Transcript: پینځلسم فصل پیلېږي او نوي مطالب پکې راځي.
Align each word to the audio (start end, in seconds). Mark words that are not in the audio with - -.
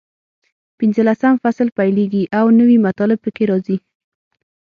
پینځلسم 0.77 1.33
فصل 1.43 1.67
پیلېږي 1.77 2.23
او 2.37 2.45
نوي 2.59 2.77
مطالب 2.85 3.19
پکې 3.23 3.43
راځي. 3.51 3.77